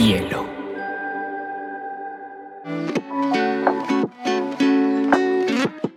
hielo. 0.00 0.46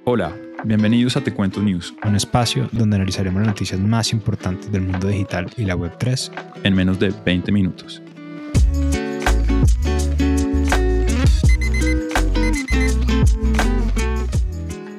Hola, 0.04 0.36
bienvenidos 0.66 1.16
a 1.16 1.24
Te 1.24 1.34
Cuento 1.34 1.62
News, 1.62 1.94
un 2.04 2.16
espacio 2.18 2.68
donde 2.74 2.98
analizaremos 2.98 3.40
las 3.40 3.48
noticias 3.48 3.80
más 3.80 4.12
importantes 4.12 4.70
del 4.72 4.82
mundo 4.82 5.08
digital 5.08 5.50
y 5.56 5.64
la 5.64 5.78
Web3 5.78 6.32
en 6.64 6.76
menos 6.76 7.00
de 7.00 7.14
20 7.26 7.52
minutos. 7.54 8.02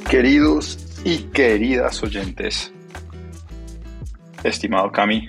Queridos 0.08 0.78
y 1.04 1.18
queridas 1.24 2.02
oyentes, 2.02 2.72
estimado 4.44 4.90
Cami, 4.92 5.28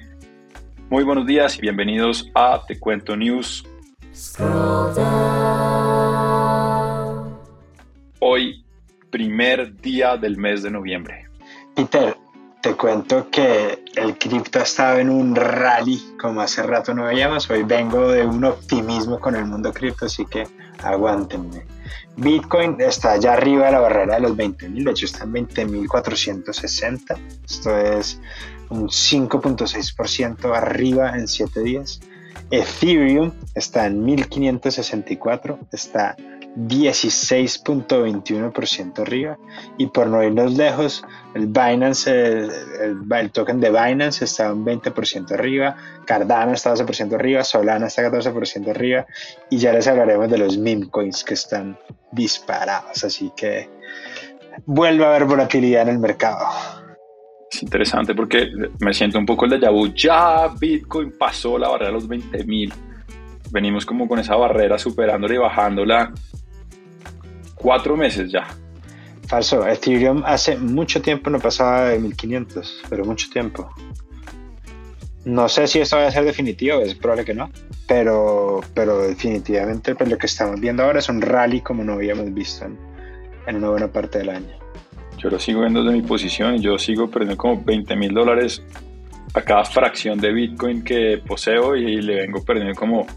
muy 0.88 1.04
buenos 1.04 1.26
días 1.26 1.58
y 1.58 1.62
bienvenidos 1.62 2.30
a 2.36 2.62
Te 2.68 2.80
Cuento 2.80 3.18
News. 3.18 3.66
Hoy, 8.20 8.64
primer 9.10 9.76
día 9.82 10.16
del 10.16 10.38
mes 10.38 10.64
de 10.64 10.72
noviembre. 10.72 11.28
Peter, 11.76 12.16
te 12.62 12.76
cuento 12.76 13.30
que 13.30 13.84
el 13.94 14.18
cripto 14.18 14.60
ha 14.60 14.64
estado 14.64 15.00
en 15.00 15.10
un 15.10 15.36
rally 15.36 16.16
como 16.18 16.40
hace 16.40 16.64
rato 16.64 16.94
no 16.94 17.04
veíamos. 17.04 17.50
Hoy 17.50 17.64
vengo 17.64 18.08
de 18.08 18.26
un 18.26 18.46
optimismo 18.46 19.20
con 19.20 19.36
el 19.36 19.46
mundo 19.46 19.74
cripto, 19.74 20.06
así 20.06 20.26
que 20.26 20.48
aguántenme. 20.82 21.66
Bitcoin 22.16 22.78
está 22.80 23.12
allá 23.12 23.34
arriba 23.34 23.66
de 23.66 23.74
la 23.74 23.82
barrera 23.82 24.16
de 24.16 24.22
los 24.22 24.38
20.000, 24.38 24.86
de 24.86 24.92
hecho 24.92 25.06
está 25.08 25.26
en 25.26 25.34
20.460. 25.34 27.18
Esto 27.44 27.78
es 27.78 28.22
un 28.70 28.88
5.6% 28.88 30.56
arriba 30.56 31.18
en 31.18 31.28
7 31.28 31.60
días. 31.60 32.00
Ethereum 32.52 33.32
está 33.56 33.88
en 33.88 34.06
1564, 34.06 35.58
está 35.72 36.16
16.21% 36.56 39.00
arriba. 39.00 39.40
Y 39.78 39.88
por 39.88 40.08
no 40.08 40.24
irnos 40.24 40.54
lejos, 40.54 41.04
el 41.34 41.48
Binance, 41.48 42.12
el, 42.12 43.32
token 43.32 43.60
de 43.60 43.72
Binance 43.72 44.24
está 44.26 44.54
un 44.54 44.64
20% 44.66 45.32
arriba, 45.32 45.76
Cardano 46.06 46.54
está 46.54 46.74
12% 46.74 47.16
arriba, 47.16 47.44
Solana 47.44 47.88
está 47.88 48.10
14% 48.10 48.70
arriba. 48.70 49.06
Y 49.50 49.58
ya 49.58 49.74
les 49.74 49.88
hablaremos 49.88 50.30
de 50.30 50.38
los 50.38 50.58
meme 50.58 50.90
coins 50.90 51.24
que 51.24 51.34
están 51.34 51.78
disparados. 52.12 53.04
Así 53.04 53.34
que 53.36 53.68
vuelve 54.66 55.04
a 55.06 55.10
haber 55.10 55.26
volatilidad 55.26 55.82
en 55.84 55.90
el 55.90 56.00
mercado. 56.00 56.48
Es 57.52 57.64
interesante 57.64 58.14
porque 58.14 58.50
me 58.80 58.94
siento 58.94 59.18
un 59.18 59.26
poco 59.26 59.46
el 59.46 59.60
de 59.60 59.70
vu. 59.70 59.94
Ya 59.94 60.48
Bitcoin 60.60 61.14
pasó 61.18 61.58
la 61.58 61.70
barrera 61.70 61.88
de 61.88 61.94
los 61.94 62.08
20 62.08 62.44
mil. 62.46 62.74
Venimos 63.52 63.86
como 63.86 64.08
con 64.08 64.20
esa 64.20 64.36
barrera 64.36 64.78
superándola 64.78 65.36
y 65.36 65.38
bajándola 65.38 66.14
cuatro 67.56 67.96
meses 67.96 68.32
ya. 68.32 68.48
Falso. 69.28 69.68
Ethereum 69.68 70.24
hace 70.26 70.58
mucho 70.58 71.02
tiempo 71.02 71.30
no 71.30 71.40
pasaba 71.40 71.86
de 71.86 72.00
1500, 72.00 72.84
pero 72.90 73.06
mucho 73.06 73.30
tiempo. 73.30 73.70
No 75.24 75.50
sé 75.50 75.66
si 75.66 75.80
esto 75.80 75.98
va 75.98 76.06
a 76.06 76.12
ser 76.12 76.24
definitivo, 76.24 76.82
es 76.82 76.94
probable 76.94 77.26
que 77.26 77.34
no, 77.34 77.50
pero, 77.88 78.62
pero 78.76 79.02
definitivamente 79.02 79.96
pues, 79.96 80.08
lo 80.08 80.20
que 80.20 80.28
estamos 80.28 80.60
viendo 80.60 80.84
ahora 80.84 81.00
es 81.00 81.10
un 81.10 81.20
rally 81.20 81.62
como 81.62 81.84
no 81.84 81.94
habíamos 81.94 82.32
visto 82.32 82.66
en, 82.66 82.78
en 83.48 83.56
una 83.56 83.70
buena 83.72 83.88
parte 83.92 84.20
del 84.20 84.30
año. 84.30 84.65
Yo 85.26 85.32
lo 85.32 85.40
sigo 85.40 85.62
viendo 85.62 85.84
desde 85.84 85.98
mi 85.98 86.04
posición 86.04 86.54
y 86.54 86.60
yo 86.60 86.78
sigo 86.78 87.10
perdiendo 87.10 87.36
como 87.36 87.64
20 87.64 87.96
mil 87.96 88.14
dólares 88.14 88.64
a 89.34 89.42
cada 89.42 89.66
fracción 89.66 90.20
de 90.20 90.32
Bitcoin 90.32 90.84
que 90.84 91.18
poseo 91.18 91.76
y 91.76 92.00
le 92.00 92.18
vengo 92.18 92.46
perdiendo 92.46 92.76
como 92.76 93.08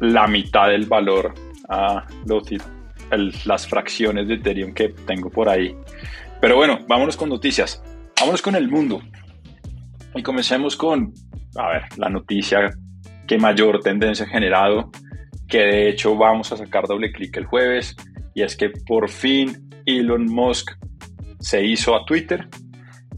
la 0.00 0.26
mitad 0.26 0.68
del 0.68 0.84
valor 0.84 1.32
a 1.70 2.04
los, 2.26 2.44
las 3.46 3.66
fracciones 3.66 4.28
de 4.28 4.34
Ethereum 4.34 4.74
que 4.74 4.90
tengo 4.90 5.30
por 5.30 5.48
ahí. 5.48 5.74
Pero 6.42 6.56
bueno, 6.56 6.80
vámonos 6.86 7.16
con 7.16 7.30
noticias. 7.30 7.82
Vámonos 8.20 8.42
con 8.42 8.54
el 8.54 8.68
mundo. 8.68 9.00
Y 10.14 10.22
comencemos 10.22 10.76
con, 10.76 11.14
a 11.56 11.68
ver, 11.68 11.84
la 11.96 12.10
noticia 12.10 12.70
que 13.26 13.38
mayor 13.38 13.80
tendencia 13.80 14.26
ha 14.26 14.28
generado, 14.28 14.90
que 15.48 15.60
de 15.60 15.88
hecho 15.88 16.14
vamos 16.16 16.52
a 16.52 16.58
sacar 16.58 16.86
doble 16.86 17.12
clic 17.12 17.34
el 17.38 17.46
jueves, 17.46 17.96
y 18.34 18.42
es 18.42 18.56
que 18.56 18.68
por 18.68 19.08
fin 19.08 19.63
Elon 19.86 20.26
Musk 20.26 20.72
se 21.40 21.64
hizo 21.64 21.94
a 21.94 22.04
Twitter. 22.04 22.48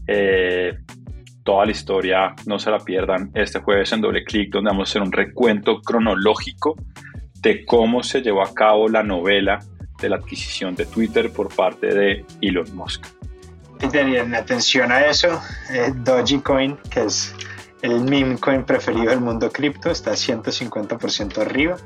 Eh, 0.07 0.77
toda 1.43 1.65
la 1.65 1.71
historia 1.71 2.35
no 2.45 2.59
se 2.59 2.69
la 2.71 2.79
pierdan 2.79 3.31
este 3.33 3.59
jueves 3.59 3.91
en 3.93 4.01
doble 4.01 4.23
clic, 4.23 4.51
donde 4.51 4.69
vamos 4.69 4.89
a 4.89 4.91
hacer 4.91 5.01
un 5.01 5.11
recuento 5.11 5.81
cronológico 5.81 6.75
de 7.41 7.65
cómo 7.65 8.03
se 8.03 8.21
llevó 8.21 8.43
a 8.43 8.53
cabo 8.53 8.89
la 8.89 9.03
novela 9.03 9.59
de 10.01 10.09
la 10.09 10.17
adquisición 10.17 10.75
de 10.75 10.85
Twitter 10.85 11.31
por 11.31 11.53
parte 11.55 11.87
de 11.87 12.25
Elon 12.41 12.75
Musk. 12.75 13.05
Y 13.81 14.17
atención 14.35 14.91
a 14.91 15.05
eso, 15.05 15.39
eh, 15.71 15.91
Dogecoin, 15.95 16.77
que 16.89 17.05
es 17.05 17.33
el 17.87 18.01
meme 18.01 18.37
coin 18.37 18.65
preferido 18.65 19.09
del 19.09 19.21
mundo 19.21 19.49
cripto, 19.49 19.89
está 19.89 20.11
150% 20.11 21.37
arriba, 21.37 21.77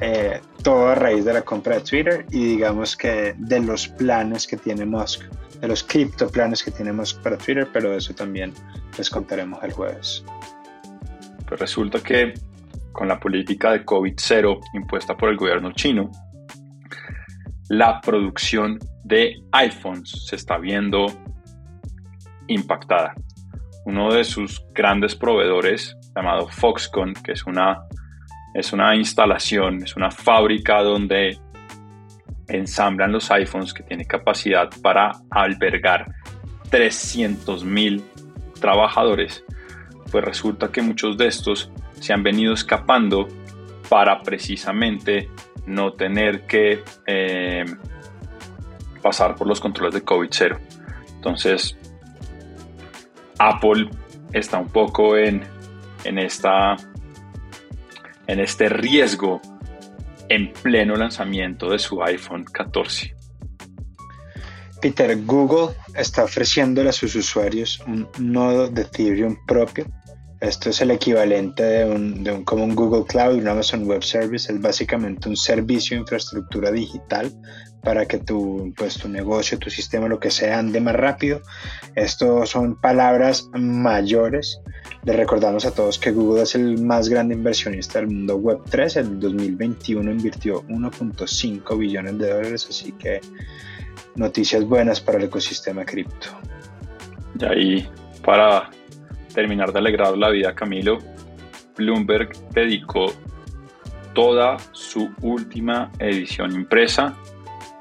eh, 0.00 0.40
todo 0.62 0.88
a 0.88 0.96
raíz 0.96 1.24
de 1.24 1.32
la 1.32 1.42
compra 1.42 1.76
de 1.76 1.82
Twitter 1.82 2.26
y 2.30 2.44
digamos 2.44 2.96
que 2.96 3.34
de 3.38 3.60
los 3.60 3.86
planes 3.86 4.48
que 4.48 4.56
tiene 4.56 4.84
Musk, 4.84 5.22
de 5.60 5.68
los 5.68 5.84
cripto 5.84 6.28
planes 6.28 6.62
que 6.62 6.72
tiene 6.72 6.92
Musk 6.92 7.22
para 7.22 7.38
Twitter, 7.38 7.68
pero 7.72 7.94
eso 7.94 8.12
también 8.14 8.52
les 8.98 9.08
contaremos 9.08 9.62
el 9.62 9.72
jueves. 9.72 10.24
Pues 11.46 11.60
resulta 11.60 12.00
que 12.00 12.34
con 12.90 13.06
la 13.06 13.20
política 13.20 13.70
de 13.72 13.84
COVID-0 13.84 14.60
impuesta 14.74 15.16
por 15.16 15.28
el 15.28 15.36
gobierno 15.36 15.70
chino, 15.72 16.10
la 17.68 18.00
producción 18.00 18.78
de 19.04 19.36
iPhones 19.52 20.26
se 20.26 20.34
está 20.34 20.58
viendo 20.58 21.06
impactada. 22.48 23.14
Uno 23.84 24.12
de 24.12 24.24
sus 24.24 24.64
grandes 24.72 25.14
proveedores, 25.14 25.96
llamado 26.16 26.48
Foxconn, 26.48 27.14
que 27.14 27.32
es 27.32 27.44
una, 27.44 27.86
es 28.54 28.72
una 28.72 28.94
instalación, 28.96 29.82
es 29.82 29.96
una 29.96 30.10
fábrica 30.10 30.82
donde 30.82 31.38
ensamblan 32.48 33.12
los 33.12 33.30
iPhones 33.30 33.72
que 33.72 33.82
tiene 33.82 34.06
capacidad 34.06 34.70
para 34.82 35.12
albergar 35.30 36.12
300.000 36.70 38.02
trabajadores, 38.60 39.44
pues 40.10 40.24
resulta 40.24 40.68
que 40.68 40.82
muchos 40.82 41.16
de 41.16 41.26
estos 41.26 41.70
se 42.00 42.12
han 42.12 42.22
venido 42.22 42.54
escapando 42.54 43.28
para 43.88 44.20
precisamente 44.20 45.30
no 45.66 45.92
tener 45.92 46.46
que 46.46 46.82
eh, 47.06 47.64
pasar 49.02 49.34
por 49.34 49.46
los 49.46 49.60
controles 49.60 49.94
de 49.94 50.04
COVID-0. 50.04 50.58
Entonces, 51.14 51.78
Apple 53.38 53.90
está 54.32 54.58
un 54.58 54.68
poco 54.68 55.16
en, 55.16 55.42
en, 56.04 56.18
esta, 56.18 56.76
en 58.26 58.40
este 58.40 58.68
riesgo 58.68 59.40
en 60.28 60.52
pleno 60.52 60.96
lanzamiento 60.96 61.70
de 61.70 61.78
su 61.78 62.02
iPhone 62.02 62.44
14. 62.44 63.14
Peter, 64.80 65.16
Google 65.24 65.74
está 65.94 66.24
ofreciéndole 66.24 66.90
a 66.90 66.92
sus 66.92 67.14
usuarios 67.14 67.82
un 67.86 68.08
nodo 68.18 68.68
de 68.68 68.82
Ethereum 68.82 69.36
propio 69.46 69.86
esto 70.44 70.68
es 70.68 70.82
el 70.82 70.90
equivalente 70.90 71.62
de 71.62 71.84
un, 71.86 72.22
de 72.22 72.44
como 72.44 72.64
un 72.64 72.74
Google 72.74 73.06
Cloud, 73.06 73.38
un 73.38 73.48
Amazon 73.48 73.86
Web 73.86 74.04
Service. 74.04 74.52
Es 74.52 74.60
básicamente 74.60 75.26
un 75.26 75.38
servicio 75.38 75.96
de 75.96 76.02
infraestructura 76.02 76.70
digital 76.70 77.32
para 77.82 78.04
que 78.04 78.18
tu, 78.18 78.70
pues, 78.76 78.98
tu 78.98 79.08
negocio, 79.08 79.58
tu 79.58 79.70
sistema, 79.70 80.06
lo 80.06 80.20
que 80.20 80.30
sea, 80.30 80.58
ande 80.58 80.82
más 80.82 80.96
rápido. 80.96 81.40
Esto 81.94 82.44
son 82.44 82.78
palabras 82.78 83.48
mayores. 83.54 84.60
Les 85.04 85.16
recordamos 85.16 85.64
a 85.64 85.70
todos 85.70 85.98
que 85.98 86.10
Google 86.10 86.42
es 86.42 86.54
el 86.54 86.78
más 86.78 87.08
grande 87.08 87.34
inversionista 87.34 88.00
del 88.00 88.08
mundo 88.08 88.36
Web 88.36 88.60
3. 88.68 88.96
En 88.96 89.20
2021 89.20 90.10
invirtió 90.10 90.62
1.5 90.64 91.78
billones 91.78 92.18
de 92.18 92.30
dólares, 92.30 92.66
así 92.68 92.92
que 92.92 93.22
noticias 94.14 94.62
buenas 94.64 95.00
para 95.00 95.16
el 95.16 95.24
ecosistema 95.24 95.86
cripto. 95.86 96.28
Y 97.40 97.44
ahí, 97.46 97.88
para 98.22 98.68
terminar 99.34 99.72
de 99.72 99.78
alegrar 99.80 100.16
la 100.16 100.30
vida 100.30 100.54
Camilo, 100.54 100.98
Bloomberg 101.76 102.30
dedicó 102.50 103.12
toda 104.14 104.56
su 104.72 105.12
última 105.20 105.90
edición 105.98 106.52
impresa 106.52 107.14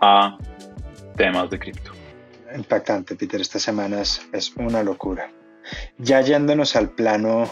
a 0.01 0.37
temas 1.15 1.49
de 1.49 1.59
cripto. 1.59 1.91
Impactante, 2.55 3.15
Peter, 3.15 3.39
estas 3.39 3.61
semanas 3.61 4.27
es 4.33 4.53
una 4.57 4.83
locura. 4.83 5.31
Ya 5.97 6.21
yéndonos 6.21 6.75
al 6.75 6.89
plano 6.89 7.49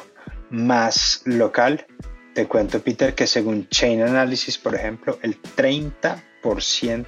más 0.50 1.22
local, 1.26 1.86
te 2.34 2.48
cuento, 2.48 2.82
Peter, 2.82 3.14
que 3.14 3.28
según 3.28 3.68
Chain 3.70 4.02
Analysis, 4.02 4.58
por 4.58 4.76
ejemplo, 4.76 5.20
el 5.22 5.42
30%, 5.42 6.22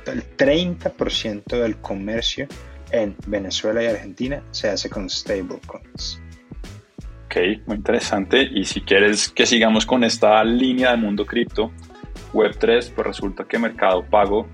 el 0.07 0.37
30% 0.37 1.43
del 1.45 1.77
comercio 1.77 2.47
en 2.91 3.15
Venezuela 3.27 3.83
y 3.83 3.87
Argentina 3.87 4.43
se 4.51 4.69
hace 4.69 4.89
con 4.89 5.09
stablecoins. 5.09 6.22
Ok, 7.33 7.65
muy 7.65 7.77
interesante. 7.77 8.43
Y 8.43 8.63
si 8.63 8.81
quieres 8.81 9.29
que 9.29 9.47
sigamos 9.47 9.87
con 9.87 10.03
esta 10.03 10.43
línea 10.43 10.91
de 10.91 10.97
mundo 10.97 11.25
cripto, 11.25 11.71
Web3, 12.31 12.93
pues 12.93 13.07
resulta 13.07 13.45
que 13.45 13.57
Mercado 13.57 14.05
Pago 14.07 14.47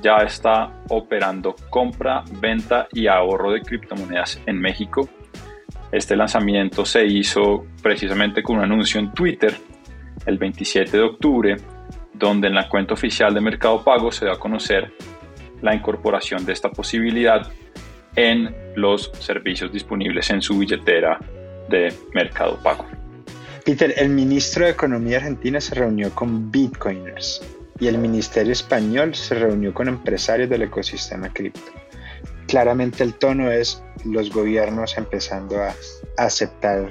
ya 0.00 0.16
está 0.18 0.72
operando 0.88 1.54
compra, 1.68 2.24
venta 2.40 2.88
y 2.94 3.08
ahorro 3.08 3.52
de 3.52 3.60
criptomonedas 3.60 4.40
en 4.46 4.58
México. 4.58 5.06
Este 5.92 6.16
lanzamiento 6.16 6.86
se 6.86 7.04
hizo 7.04 7.66
precisamente 7.82 8.42
con 8.42 8.56
un 8.56 8.64
anuncio 8.64 8.98
en 8.98 9.12
Twitter 9.12 9.54
el 10.24 10.38
27 10.38 10.96
de 10.96 11.02
octubre, 11.02 11.56
donde 12.14 12.48
en 12.48 12.54
la 12.54 12.70
cuenta 12.70 12.94
oficial 12.94 13.34
de 13.34 13.42
Mercado 13.42 13.84
Pago 13.84 14.10
se 14.10 14.24
da 14.24 14.32
a 14.32 14.38
conocer 14.38 14.94
la 15.60 15.74
incorporación 15.74 16.46
de 16.46 16.54
esta 16.54 16.70
posibilidad 16.70 17.46
en 18.16 18.54
los 18.76 19.12
servicios 19.18 19.70
disponibles 19.70 20.30
en 20.30 20.40
su 20.40 20.56
billetera 20.56 21.20
de 21.68 21.92
Mercado 22.12 22.58
Pago. 22.62 22.84
Peter, 23.64 23.94
el 23.96 24.10
ministro 24.10 24.64
de 24.64 24.72
Economía 24.72 25.18
argentina 25.18 25.60
se 25.60 25.74
reunió 25.74 26.14
con 26.14 26.50
bitcoiners 26.50 27.42
y 27.80 27.86
el 27.86 27.98
Ministerio 27.98 28.52
Español 28.52 29.14
se 29.14 29.34
reunió 29.34 29.72
con 29.72 29.88
empresarios 29.88 30.50
del 30.50 30.62
ecosistema 30.62 31.32
cripto. 31.32 31.72
Claramente 32.46 33.02
el 33.02 33.14
tono 33.14 33.50
es 33.50 33.82
los 34.04 34.30
gobiernos 34.30 34.96
empezando 34.98 35.62
a 35.62 35.74
aceptar 36.18 36.90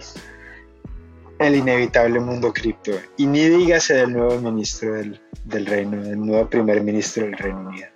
el 1.39 1.55
inevitable 1.55 2.19
mundo 2.19 2.51
cripto. 2.53 2.91
Y 3.17 3.27
ni 3.27 3.47
dígase 3.47 3.93
del 3.93 4.13
nuevo 4.13 4.39
ministro 4.39 4.93
del, 4.95 5.21
del 5.45 5.65
Reino, 5.65 6.01
del 6.01 6.19
nuevo 6.19 6.49
primer 6.49 6.81
ministro 6.81 7.25
del 7.25 7.37
Reino 7.37 7.59
Unido. 7.59 7.87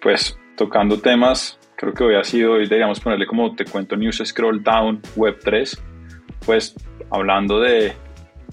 Pues 0.00 0.36
tocando 0.56 1.00
temas, 1.00 1.58
creo 1.82 1.94
que 1.94 2.04
hoy 2.04 2.14
ha 2.14 2.22
sido, 2.22 2.52
hoy 2.52 2.62
deberíamos 2.62 3.00
ponerle 3.00 3.26
como 3.26 3.56
te 3.56 3.64
cuento 3.64 3.96
News 3.96 4.22
Scroll 4.24 4.62
Down 4.62 5.00
Web 5.16 5.40
3, 5.42 5.82
pues 6.46 6.76
hablando 7.10 7.58
de, 7.58 7.92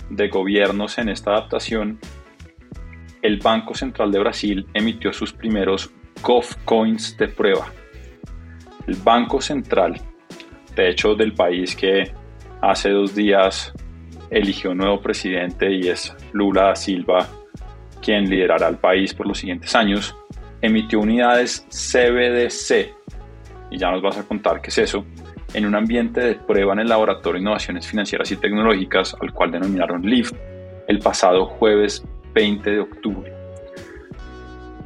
de 0.10 0.28
gobiernos 0.30 0.98
en 0.98 1.10
esta 1.10 1.34
adaptación, 1.34 2.00
el 3.22 3.38
Banco 3.38 3.76
Central 3.76 4.12
de 4.12 4.18
Brasil 4.18 4.66
emitió 4.74 5.14
sus 5.14 5.32
primeros 5.32 5.92
GOF 6.24 6.56
Coins 6.66 7.16
de 7.18 7.28
prueba. 7.28 7.72
El 8.88 8.96
Banco 8.96 9.40
Central, 9.42 10.02
de 10.76 10.90
hecho 10.90 11.14
del 11.14 11.34
país 11.34 11.76
que 11.76 12.12
hace 12.62 12.90
dos 12.90 13.14
días 13.14 13.72
eligió 14.32 14.72
un 14.72 14.80
nuevo 14.80 15.02
presidente 15.02 15.72
y 15.72 15.88
es 15.88 16.16
Lula 16.32 16.64
da 16.64 16.76
Silva 16.76 17.30
quien 18.02 18.28
liderará 18.28 18.70
el 18.70 18.78
país 18.78 19.14
por 19.14 19.28
los 19.28 19.38
siguientes 19.38 19.76
años, 19.76 20.16
emitió 20.62 21.00
unidades 21.00 21.66
CBDC, 21.70 22.99
y 23.70 23.78
ya 23.78 23.92
nos 23.92 24.02
vas 24.02 24.18
a 24.18 24.24
contar 24.24 24.62
qué 24.62 24.70
es 24.70 24.78
eso, 24.78 25.06
en 25.54 25.66
un 25.66 25.76
ambiente 25.76 26.22
de 26.22 26.36
prueba 26.36 26.74
en 26.74 26.80
el 26.80 26.90
Laboratorio 26.90 27.40
de 27.40 27.42
Innovaciones 27.42 27.88
Financieras 27.88 28.32
y 28.32 28.38
Tecnológicas, 28.38 29.16
al 29.20 29.34
cual 29.34 29.52
denominaron 29.52 30.02
LIFT, 30.02 30.36
el 30.88 31.00
pasado 31.00 31.46
jueves 31.46 32.04
20 32.34 32.70
de 32.70 32.80
octubre. 32.80 33.34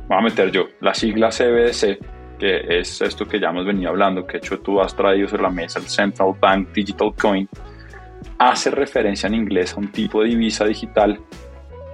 Voy 0.07 0.17
a 0.17 0.21
meter 0.21 0.51
yo 0.51 0.67
la 0.81 0.93
sigla 0.93 1.29
CBDC, 1.29 1.97
que 2.39 2.79
es 2.79 3.01
esto 3.01 3.25
que 3.25 3.39
ya 3.39 3.49
hemos 3.49 3.65
venido 3.65 3.89
hablando, 3.89 4.25
que 4.25 4.33
de 4.33 4.37
hecho 4.39 4.59
tú 4.59 4.81
has 4.81 4.95
traído 4.95 5.27
sobre 5.27 5.43
la 5.43 5.49
mesa, 5.49 5.79
el 5.79 5.87
Central 5.87 6.33
Bank 6.39 6.69
Digital 6.73 7.13
Coin, 7.19 7.47
hace 8.37 8.71
referencia 8.71 9.27
en 9.27 9.35
inglés 9.35 9.73
a 9.73 9.79
un 9.79 9.91
tipo 9.91 10.21
de 10.21 10.29
divisa 10.29 10.65
digital 10.65 11.19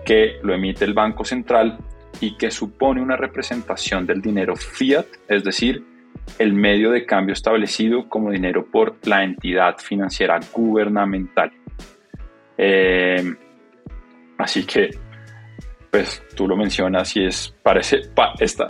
que 0.06 0.38
lo 0.42 0.54
emite 0.54 0.86
el 0.86 0.94
Banco 0.94 1.24
Central 1.24 1.78
y 2.20 2.36
que 2.36 2.52
supone 2.52 3.02
una 3.02 3.16
representación 3.16 4.06
del 4.06 4.22
dinero 4.22 4.56
fiat, 4.56 5.06
es 5.28 5.44
decir, 5.44 5.84
el 6.38 6.54
medio 6.54 6.92
de 6.92 7.06
cambio 7.06 7.34
establecido 7.34 8.08
como 8.08 8.32
dinero 8.32 8.66
por 8.70 8.96
la 9.08 9.24
entidad 9.24 9.78
financiera 9.78 10.40
gubernamental. 10.54 11.52
Eh, 12.58 13.36
así 14.38 14.66
que, 14.66 14.90
pues 15.92 16.22
tú 16.36 16.48
lo 16.48 16.56
mencionas 16.56 17.16
y 17.16 17.26
es, 17.26 17.54
parece, 17.64 18.02
esta, 18.40 18.68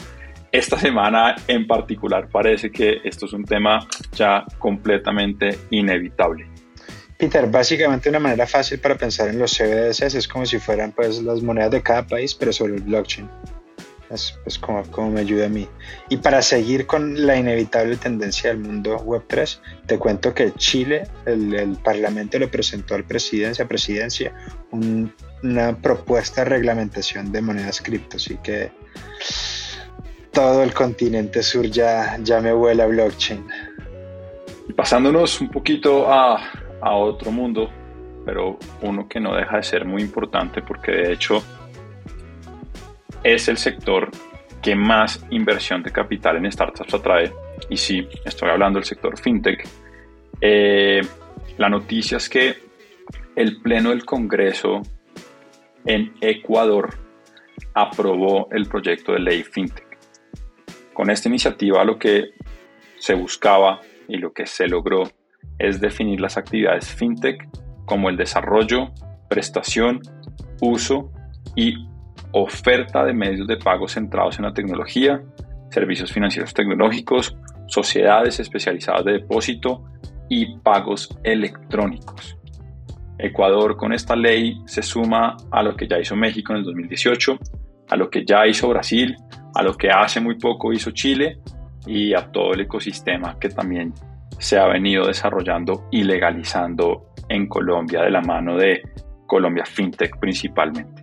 esta 0.51 0.77
semana 0.77 1.35
en 1.47 1.67
particular 1.67 2.27
parece 2.29 2.71
que 2.71 3.01
esto 3.03 3.25
es 3.25 3.33
un 3.33 3.45
tema 3.45 3.79
ya 4.13 4.45
completamente 4.57 5.57
inevitable. 5.69 6.47
Peter, 7.17 7.51
básicamente 7.51 8.09
una 8.09 8.19
manera 8.19 8.47
fácil 8.47 8.79
para 8.79 8.95
pensar 8.95 9.27
en 9.27 9.39
los 9.39 9.51
CBDCs 9.57 10.15
es 10.15 10.27
como 10.27 10.45
si 10.45 10.57
fueran 10.57 10.93
pues 10.93 11.21
las 11.21 11.41
monedas 11.41 11.71
de 11.71 11.83
cada 11.83 12.07
país, 12.07 12.33
pero 12.33 12.53
sobre 12.53 12.75
el 12.75 12.81
blockchain. 12.81 13.29
Es, 14.09 14.57
como, 14.59 14.83
como, 14.91 15.11
me 15.11 15.21
ayuda 15.21 15.45
a 15.45 15.49
mí. 15.49 15.67
Y 16.09 16.17
para 16.17 16.41
seguir 16.41 16.87
con 16.87 17.25
la 17.25 17.35
inevitable 17.35 17.95
tendencia 17.97 18.49
del 18.49 18.59
mundo 18.59 18.97
Web3, 18.97 19.59
te 19.85 19.97
cuento 19.99 20.33
que 20.33 20.51
Chile, 20.53 21.07
el, 21.25 21.77
Parlamento 21.83 22.39
le 22.39 22.47
presentó 22.47 22.95
al 22.95 23.03
presidencia, 23.03 23.67
presidencia 23.67 24.33
una 24.71 25.77
propuesta 25.77 26.43
de 26.43 26.49
reglamentación 26.49 27.31
de 27.31 27.41
monedas 27.41 27.81
cripto. 27.81 28.17
Así 28.17 28.37
que 28.43 28.71
todo 30.31 30.63
el 30.63 30.73
continente 30.73 31.43
sur 31.43 31.65
ya, 31.67 32.17
ya 32.21 32.41
me 32.41 32.53
huele 32.53 32.83
a 32.83 32.87
blockchain. 32.87 33.45
Pasándonos 34.75 35.41
un 35.41 35.49
poquito 35.49 36.11
a 36.11 36.39
a 36.81 36.95
otro 36.95 37.31
mundo, 37.31 37.69
pero 38.25 38.57
uno 38.81 39.07
que 39.07 39.19
no 39.19 39.35
deja 39.35 39.57
de 39.57 39.63
ser 39.63 39.85
muy 39.85 40.01
importante 40.01 40.61
porque 40.61 40.91
de 40.91 41.13
hecho 41.13 41.43
es 43.23 43.47
el 43.47 43.57
sector 43.57 44.09
que 44.61 44.75
más 44.75 45.25
inversión 45.29 45.83
de 45.83 45.91
capital 45.91 46.37
en 46.37 46.51
startups 46.51 46.93
atrae. 46.93 47.31
Y 47.69 47.77
sí, 47.77 48.07
estoy 48.25 48.49
hablando 48.49 48.79
del 48.79 48.85
sector 48.85 49.17
fintech. 49.17 49.67
Eh, 50.41 51.01
la 51.57 51.69
noticia 51.69 52.17
es 52.17 52.29
que 52.29 52.55
el 53.35 53.61
Pleno 53.61 53.89
del 53.89 54.05
Congreso 54.05 54.81
en 55.85 56.13
Ecuador 56.21 56.97
aprobó 57.73 58.49
el 58.51 58.67
proyecto 58.67 59.13
de 59.13 59.19
ley 59.19 59.43
fintech. 59.43 59.97
Con 60.93 61.09
esta 61.09 61.29
iniciativa 61.29 61.83
lo 61.83 61.97
que 61.97 62.31
se 62.97 63.13
buscaba 63.13 63.79
y 64.07 64.17
lo 64.17 64.33
que 64.33 64.45
se 64.45 64.67
logró 64.67 65.03
es 65.57 65.79
definir 65.79 66.19
las 66.19 66.37
actividades 66.37 66.93
fintech 66.93 67.47
como 67.85 68.09
el 68.09 68.17
desarrollo, 68.17 68.91
prestación, 69.29 70.01
uso 70.61 71.11
y 71.55 71.88
oferta 72.31 73.03
de 73.03 73.13
medios 73.13 73.47
de 73.47 73.57
pago 73.57 73.87
centrados 73.87 74.37
en 74.39 74.45
la 74.45 74.53
tecnología, 74.53 75.21
servicios 75.69 76.11
financieros 76.11 76.53
tecnológicos, 76.53 77.35
sociedades 77.67 78.39
especializadas 78.39 79.05
de 79.05 79.13
depósito 79.13 79.83
y 80.29 80.57
pagos 80.59 81.09
electrónicos. 81.23 82.37
Ecuador 83.17 83.75
con 83.75 83.93
esta 83.93 84.15
ley 84.15 84.61
se 84.65 84.81
suma 84.81 85.35
a 85.51 85.61
lo 85.61 85.75
que 85.75 85.87
ya 85.87 85.99
hizo 85.99 86.15
México 86.15 86.53
en 86.53 86.59
el 86.59 86.65
2018, 86.65 87.37
a 87.89 87.95
lo 87.95 88.09
que 88.09 88.23
ya 88.25 88.47
hizo 88.47 88.69
Brasil, 88.69 89.15
a 89.55 89.63
lo 89.63 89.75
que 89.75 89.89
hace 89.89 90.21
muy 90.21 90.37
poco 90.37 90.71
hizo 90.71 90.91
Chile 90.91 91.39
y 91.85 92.13
a 92.13 92.31
todo 92.31 92.53
el 92.53 92.61
ecosistema 92.61 93.37
que 93.39 93.49
también 93.49 93.93
se 94.37 94.57
ha 94.57 94.67
venido 94.67 95.05
desarrollando 95.05 95.87
y 95.91 96.03
legalizando 96.03 97.13
en 97.27 97.47
Colombia 97.47 98.01
de 98.01 98.11
la 98.11 98.21
mano 98.21 98.55
de 98.55 98.81
Colombia 99.27 99.65
FinTech 99.65 100.17
principalmente. 100.17 100.98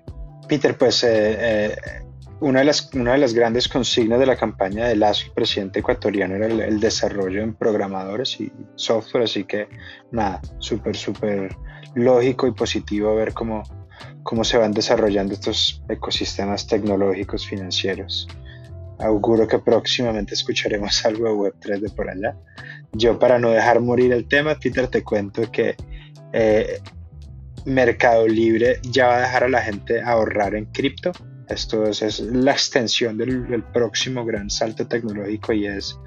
Peter, 0.49 0.76
pues 0.76 1.03
eh, 1.05 1.37
eh, 1.38 1.76
una, 2.41 2.61
de 2.61 2.67
las, 2.67 2.91
una 2.95 3.12
de 3.12 3.19
las 3.19 3.35
grandes 3.35 3.69
consignas 3.69 4.19
de 4.19 4.26
la 4.26 4.37
campaña 4.37 4.87
de 4.87 4.97
Lazo, 4.97 5.26
el 5.26 5.33
presidente 5.33 5.81
ecuatoriano, 5.81 6.37
era 6.37 6.47
el, 6.47 6.81
desarrollo 6.81 7.43
en 7.43 7.55
programadores 7.55 8.41
y 8.41 8.53
software, 8.76 9.25
así 9.25 9.45
que 9.45 9.69
nada, 10.12 10.41
súper, 10.59 10.97
súper 10.97 11.57
lógico 11.95 12.47
y 12.47 12.53
positivo 12.53 13.15
ver 13.15 13.33
cómo, 13.33 13.62
cómo 14.23 14.45
se 14.45 14.59
van 14.59 14.73
desarrollando 14.73 15.35
estos 15.35 15.83
ecosistemas 15.88 16.67
tecnológicos 16.67 17.47
financieros 17.47 18.29
auguro 18.99 19.47
que 19.47 19.59
próximamente 19.59 20.35
escucharemos 20.35 21.05
algo 21.07 21.25
de 21.25 21.35
Web3 21.35 21.81
de 21.81 21.91
por 21.91 22.09
allá. 22.09 22.37
Yo 22.93 23.19
para 23.19 23.38
no 23.38 23.50
dejar 23.50 23.81
morir 23.81 24.12
el 24.12 24.26
tema, 24.29 24.55
Peter, 24.55 24.88
te 24.88 25.03
cuento 25.03 25.50
que 25.50 25.76
eh, 26.33 26.81
Mercado 27.66 28.26
Libre 28.26 28.80
ya 28.82 29.08
va 29.08 29.16
a 29.18 29.20
dejar 29.23 29.44
a 29.44 29.49
la 29.49 29.61
gente 29.61 30.00
ahorrar 30.00 30.54
en 30.54 30.66
cripto. 30.66 31.12
Esto 31.49 31.85
es, 31.85 32.20
la 32.20 32.52
extensión 32.52 33.18
del, 33.18 33.62
próximo 33.73 34.25
gran 34.25 34.49
salto 34.50 34.87
tecnológico 34.87 35.52
y 35.52 35.66
es 35.66 35.99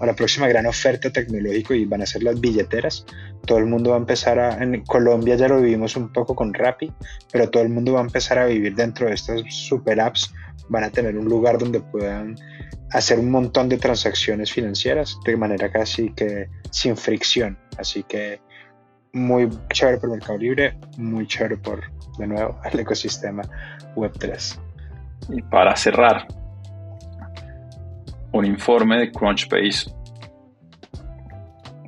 la 0.00 0.14
próxima 0.14 0.48
gran 0.48 0.66
oferta 0.66 1.10
tecnológica 1.10 1.74
y 1.74 1.84
van 1.84 2.02
a 2.02 2.06
ser 2.06 2.22
las 2.22 2.40
billeteras. 2.40 3.04
Todo 3.46 3.58
el 3.58 3.66
mundo 3.66 3.90
va 3.90 3.96
a 3.96 4.00
empezar 4.00 4.38
a, 4.38 4.62
en 4.62 4.84
Colombia 4.84 5.36
ya 5.36 5.48
lo 5.48 5.60
vivimos 5.60 5.96
un 5.96 6.12
poco 6.12 6.34
con 6.34 6.54
Rappi, 6.54 6.92
pero 7.30 7.50
todo 7.50 7.62
el 7.62 7.68
mundo 7.68 7.92
va 7.92 8.00
a 8.00 8.04
empezar 8.04 8.38
a 8.38 8.46
vivir 8.46 8.74
dentro 8.74 9.06
de 9.06 9.14
estas 9.14 9.42
super 9.48 10.00
apps 10.00 10.32
van 10.68 10.84
a 10.84 10.90
tener 10.90 11.16
un 11.18 11.26
lugar 11.26 11.58
donde 11.58 11.80
puedan 11.80 12.36
hacer 12.90 13.18
un 13.18 13.30
montón 13.30 13.68
de 13.68 13.78
transacciones 13.78 14.52
financieras 14.52 15.18
de 15.24 15.36
manera 15.36 15.70
casi 15.70 16.12
que 16.14 16.48
sin 16.70 16.96
fricción. 16.96 17.58
Así 17.78 18.02
que 18.02 18.40
muy 19.12 19.48
chévere 19.72 19.98
por 19.98 20.10
Mercado 20.10 20.38
Libre, 20.38 20.78
muy 20.96 21.26
chévere 21.26 21.56
por, 21.58 21.80
de 22.18 22.26
nuevo, 22.26 22.58
el 22.70 22.80
ecosistema 22.80 23.42
Web3. 23.94 24.58
Y 25.30 25.42
para 25.42 25.76
cerrar, 25.76 26.26
un 28.32 28.44
informe 28.46 28.98
de 28.98 29.12
Crunchbase 29.12 29.92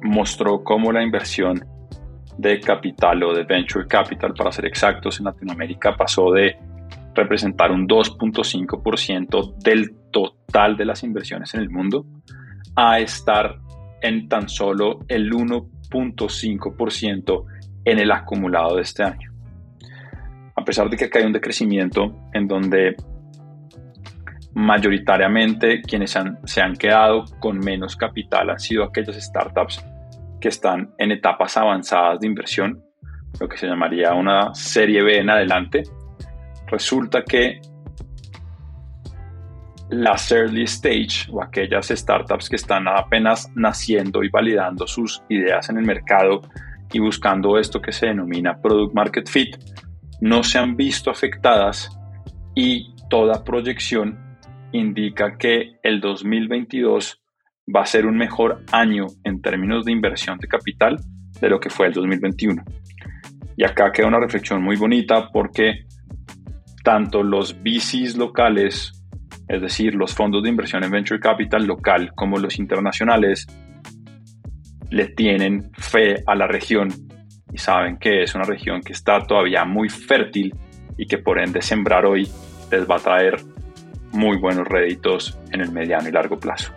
mostró 0.02 0.62
cómo 0.62 0.92
la 0.92 1.02
inversión 1.02 1.64
de 2.36 2.60
capital 2.60 3.22
o 3.22 3.34
de 3.34 3.44
venture 3.44 3.86
capital, 3.86 4.34
para 4.34 4.52
ser 4.52 4.66
exactos, 4.66 5.18
en 5.18 5.24
Latinoamérica 5.24 5.96
pasó 5.96 6.30
de 6.32 6.56
representar 7.14 7.70
un 7.70 7.86
2.5% 7.86 9.56
del 9.58 9.94
total 10.10 10.76
de 10.76 10.84
las 10.84 11.02
inversiones 11.02 11.54
en 11.54 11.60
el 11.60 11.70
mundo 11.70 12.04
a 12.76 12.98
estar 12.98 13.56
en 14.02 14.28
tan 14.28 14.48
solo 14.48 15.00
el 15.08 15.32
1.5% 15.90 17.44
en 17.84 17.98
el 17.98 18.10
acumulado 18.10 18.76
de 18.76 18.82
este 18.82 19.02
año. 19.02 19.32
A 20.56 20.64
pesar 20.64 20.88
de 20.88 20.96
que 20.96 21.06
acá 21.06 21.18
hay 21.18 21.26
un 21.26 21.32
decrecimiento 21.32 22.16
en 22.32 22.46
donde 22.46 22.96
mayoritariamente 24.54 25.82
quienes 25.82 26.16
se 26.44 26.60
han 26.62 26.76
quedado 26.76 27.24
con 27.40 27.58
menos 27.58 27.96
capital 27.96 28.50
han 28.50 28.60
sido 28.60 28.84
aquellas 28.84 29.16
startups 29.16 29.84
que 30.40 30.48
están 30.48 30.94
en 30.98 31.10
etapas 31.10 31.56
avanzadas 31.56 32.20
de 32.20 32.26
inversión, 32.26 32.82
lo 33.40 33.48
que 33.48 33.56
se 33.56 33.66
llamaría 33.66 34.12
una 34.12 34.54
serie 34.54 35.02
B 35.02 35.18
en 35.18 35.30
adelante, 35.30 35.82
resulta 36.66 37.22
que 37.22 37.60
las 39.90 40.30
early 40.32 40.64
stage 40.64 41.28
o 41.30 41.42
aquellas 41.42 41.88
startups 41.88 42.48
que 42.48 42.56
están 42.56 42.88
apenas 42.88 43.50
naciendo 43.54 44.22
y 44.22 44.28
validando 44.28 44.86
sus 44.86 45.22
ideas 45.28 45.68
en 45.70 45.78
el 45.78 45.84
mercado 45.84 46.42
y 46.92 46.98
buscando 46.98 47.58
esto 47.58 47.80
que 47.80 47.92
se 47.92 48.06
denomina 48.06 48.60
product 48.60 48.94
market 48.94 49.28
fit, 49.28 49.56
no 50.20 50.42
se 50.42 50.58
han 50.58 50.76
visto 50.76 51.10
afectadas 51.10 51.90
y 52.54 52.94
toda 53.10 53.44
proyección 53.44 54.18
indica 54.72 55.36
que 55.36 55.78
el 55.82 56.00
2022 56.00 57.20
va 57.74 57.82
a 57.82 57.86
ser 57.86 58.06
un 58.06 58.16
mejor 58.16 58.64
año 58.72 59.06
en 59.24 59.40
términos 59.40 59.84
de 59.84 59.92
inversión 59.92 60.38
de 60.38 60.48
capital 60.48 60.98
de 61.40 61.48
lo 61.48 61.60
que 61.60 61.70
fue 61.70 61.86
el 61.86 61.92
2021. 61.92 62.62
Y 63.56 63.64
acá 63.64 63.92
queda 63.92 64.08
una 64.08 64.20
reflexión 64.20 64.62
muy 64.62 64.76
bonita 64.76 65.30
porque 65.32 65.86
tanto 66.82 67.22
los 67.22 67.54
VCs 67.62 68.16
locales, 68.16 69.03
es 69.48 69.60
decir, 69.60 69.94
los 69.94 70.14
fondos 70.14 70.42
de 70.42 70.48
inversión 70.48 70.84
en 70.84 70.90
venture 70.90 71.20
capital 71.20 71.66
local, 71.66 72.12
como 72.14 72.38
los 72.38 72.58
internacionales, 72.58 73.46
le 74.90 75.08
tienen 75.08 75.70
fe 75.74 76.22
a 76.26 76.34
la 76.34 76.46
región 76.46 76.88
y 77.52 77.58
saben 77.58 77.98
que 77.98 78.22
es 78.22 78.34
una 78.34 78.44
región 78.44 78.80
que 78.80 78.92
está 78.92 79.20
todavía 79.20 79.64
muy 79.64 79.88
fértil 79.88 80.54
y 80.96 81.06
que 81.06 81.18
por 81.18 81.40
ende 81.40 81.62
sembrar 81.62 82.06
hoy 82.06 82.28
les 82.70 82.88
va 82.88 82.96
a 82.96 83.00
traer 83.00 83.36
muy 84.12 84.38
buenos 84.38 84.66
réditos 84.66 85.38
en 85.50 85.60
el 85.60 85.72
mediano 85.72 86.08
y 86.08 86.12
largo 86.12 86.38
plazo. 86.38 86.72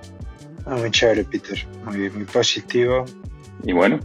Ah, 0.65 0.75
muy 0.75 0.91
chévere, 0.91 1.23
Peter. 1.23 1.57
Muy, 1.85 2.09
muy 2.09 2.25
positivo. 2.25 3.05
Y 3.63 3.73
bueno, 3.73 3.99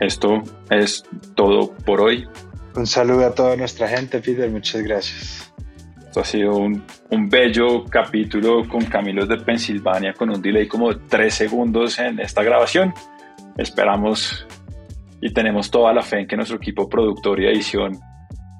esto 0.00 0.42
es 0.70 1.04
todo 1.34 1.74
por 1.84 2.00
hoy. 2.00 2.26
Un 2.74 2.86
saludo 2.86 3.26
a 3.26 3.34
toda 3.34 3.56
nuestra 3.56 3.88
gente, 3.88 4.20
Peter. 4.20 4.50
Muchas 4.50 4.82
gracias. 4.82 5.52
Ha 6.18 6.24
sido 6.24 6.56
un, 6.56 6.82
bello 7.28 7.84
capítulo 7.84 8.66
con 8.68 8.84
Camilos 8.86 9.28
de 9.28 9.36
Pensilvania 9.36 10.14
con 10.14 10.30
un 10.30 10.42
delay 10.42 10.66
como 10.66 10.92
de 10.92 11.00
tres 11.08 11.34
segundos 11.34 11.96
en 12.00 12.18
esta 12.18 12.42
grabación. 12.42 12.92
Esperamos 13.56 14.44
y 15.20 15.32
tenemos 15.32 15.70
toda 15.70 15.92
la 15.92 16.02
fe 16.02 16.20
en 16.20 16.26
que 16.26 16.34
nuestro 16.34 16.56
equipo 16.56 16.88
productor 16.88 17.40
y 17.40 17.46
edición 17.46 18.00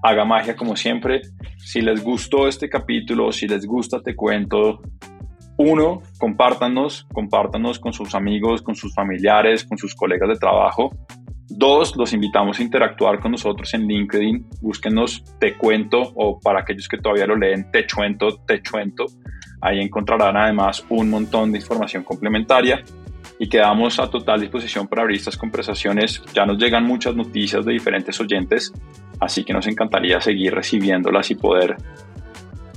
haga 0.04 0.24
magia 0.24 0.54
como 0.54 0.76
siempre. 0.76 1.22
Si 1.56 1.80
les 1.80 2.04
gustó 2.04 2.46
este 2.46 2.68
capítulo, 2.68 3.32
si 3.32 3.48
les 3.48 3.66
gusta 3.66 4.00
Te 4.02 4.14
Cuento, 4.14 4.80
uno, 5.56 6.02
compártanos, 6.18 7.08
compártanos 7.12 7.80
con 7.80 7.92
sus 7.92 8.14
amigos, 8.14 8.62
con 8.62 8.76
sus 8.76 8.94
familiares, 8.94 9.64
con 9.64 9.78
sus 9.78 9.96
colegas 9.96 10.28
de 10.28 10.36
trabajo. 10.36 10.90
Dos, 11.50 11.96
los 11.96 12.12
invitamos 12.12 12.58
a 12.58 12.62
interactuar 12.62 13.20
con 13.20 13.32
nosotros 13.32 13.72
en 13.72 13.86
LinkedIn. 13.86 14.46
Búsquenos 14.60 15.24
Te 15.38 15.56
Cuento 15.56 16.12
o 16.14 16.38
para 16.38 16.60
aquellos 16.60 16.86
que 16.88 16.98
todavía 16.98 17.26
lo 17.26 17.36
leen, 17.36 17.70
Te 17.70 17.86
Chuento, 17.86 18.36
Te 18.46 18.62
Chuento. 18.62 19.06
Ahí 19.60 19.80
encontrarán 19.80 20.36
además 20.36 20.84
un 20.90 21.08
montón 21.08 21.50
de 21.50 21.58
información 21.58 22.04
complementaria 22.04 22.84
y 23.38 23.48
quedamos 23.48 23.98
a 23.98 24.10
total 24.10 24.40
disposición 24.40 24.86
para 24.88 25.02
abrir 25.02 25.16
estas 25.16 25.36
conversaciones. 25.36 26.22
Ya 26.34 26.44
nos 26.44 26.58
llegan 26.58 26.84
muchas 26.84 27.16
noticias 27.16 27.64
de 27.64 27.72
diferentes 27.72 28.20
oyentes, 28.20 28.72
así 29.18 29.42
que 29.42 29.54
nos 29.54 29.66
encantaría 29.66 30.20
seguir 30.20 30.54
recibiéndolas 30.54 31.30
y 31.30 31.34
poder 31.34 31.76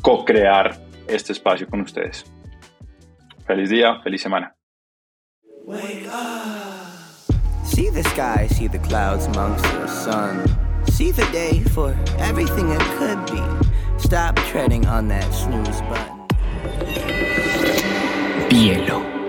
co-crear 0.02 0.78
este 1.08 1.34
espacio 1.34 1.68
con 1.68 1.82
ustedes. 1.82 2.26
Feliz 3.46 3.70
día, 3.70 4.00
feliz 4.02 4.22
semana. 4.22 4.56
See 7.72 7.90
the 7.90 8.04
sky, 8.04 8.48
see 8.48 8.68
the 8.68 8.80
clouds 8.80 9.28
amongst 9.28 9.64
the 9.64 9.88
sun. 9.88 10.46
See 10.88 11.12
the 11.12 11.24
day 11.32 11.62
for 11.74 11.98
everything 12.18 12.70
it 12.70 12.82
could 12.98 13.26
be. 13.32 13.42
Stop 13.98 14.36
treading 14.36 14.86
on 14.88 15.08
that 15.08 15.34
snooze 15.34 15.80
button. 15.84 16.28
Bielo. 18.50 19.21